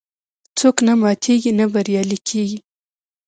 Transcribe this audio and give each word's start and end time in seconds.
څوک 0.57 0.75
چې 0.79 0.83
نه 0.87 0.93
ماتیږي، 1.01 1.51
نه 1.59 1.65
بریالی 1.73 2.17
کېږي. 2.27 2.59